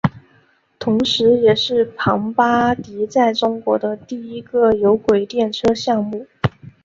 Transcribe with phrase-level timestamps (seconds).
[0.79, 6.25] 同时也是庞巴迪在中国的第一个有轨电车项目。